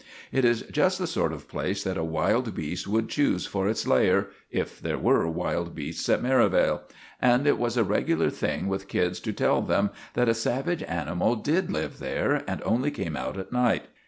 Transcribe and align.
It 0.31 0.43
is 0.45 0.63
just 0.71 0.97
the 0.97 1.05
sort 1.05 1.31
of 1.31 1.47
place 1.47 1.83
that 1.83 1.95
a 1.95 2.03
wild 2.03 2.55
beast 2.55 2.87
would 2.87 3.07
choose 3.07 3.45
for 3.45 3.67
its 3.67 3.85
lair, 3.85 4.29
if 4.49 4.79
there 4.81 4.97
were 4.97 5.27
wild 5.27 5.75
beasts 5.75 6.09
at 6.09 6.23
Merivale, 6.23 6.81
and 7.21 7.45
it 7.45 7.59
was 7.59 7.77
a 7.77 7.83
regular 7.83 8.31
thing 8.31 8.65
with 8.67 8.87
kids 8.87 9.19
to 9.19 9.31
tell 9.31 9.61
them 9.61 9.91
that 10.15 10.27
a 10.27 10.33
savage 10.33 10.81
animal 10.81 11.35
did 11.35 11.71
live 11.71 11.99
there, 11.99 12.43
and 12.47 12.63
only 12.63 12.89
came 12.89 13.15
out 13.15 13.37
at 13.37 13.51
night. 13.53 13.83